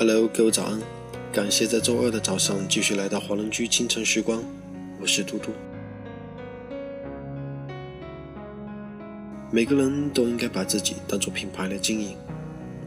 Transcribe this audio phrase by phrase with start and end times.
[0.00, 0.80] Hello，各位早安！
[1.30, 4.42] 感谢在周二的早上继续来到华人居清晨时光，
[4.98, 5.52] 我是嘟嘟。
[9.52, 12.16] 每个人都应该把自己当做品牌来经营，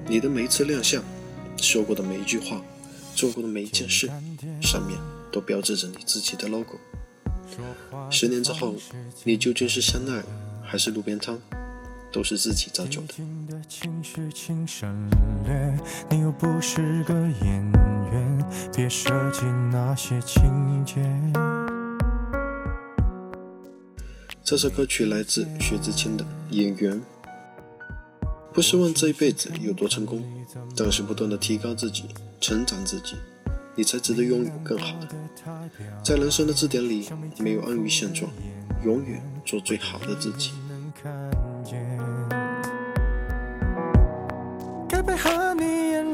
[0.07, 1.04] 你的每一次亮相，
[1.57, 2.60] 说过的每一句话，
[3.14, 4.09] 做过的每一件事，
[4.59, 4.98] 上面
[5.32, 6.80] 都标志着你自己的 logo。
[8.09, 8.73] 十年之后，
[9.23, 10.23] 你究竟是香奈儿
[10.64, 11.39] 还是路边摊？
[12.11, 13.16] 都是自己造就的。
[24.43, 26.93] 这首歌曲来自薛之谦的《演员》。
[28.54, 30.24] 不是问这一辈子有多成功，
[30.77, 32.05] 但是不断的提高自己、
[32.39, 33.16] 成长自己，
[33.75, 35.09] 你才值得拥有更好的。
[36.03, 38.31] 在人生的字典里，没有安于现状，
[38.83, 40.52] 永远做最好的自己。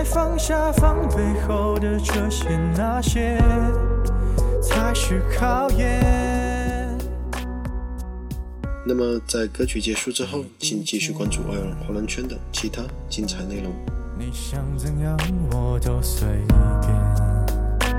[0.00, 3.36] 来当爱放下防备后的这些那些，
[4.62, 6.98] 才是考验。
[8.86, 13.70] 那么在歌曲结束之后，请继续关注爱尔华人圈的其他精彩内容。
[14.18, 15.14] 你想怎样
[15.52, 16.26] 我都随
[16.80, 17.92] 便，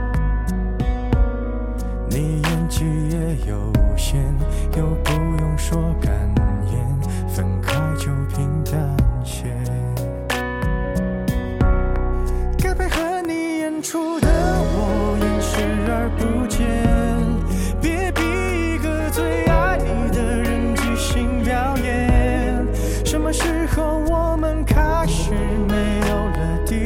[2.10, 4.26] 你演技也有限，
[4.76, 4.91] 又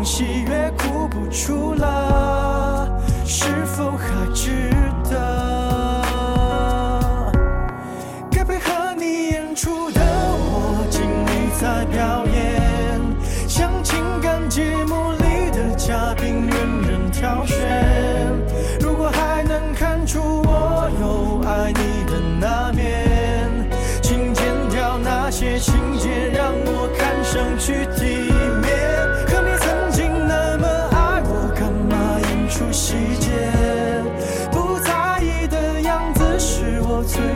[0.00, 2.29] 中场戏越哭不出来，
[37.00, 37.29] 到最。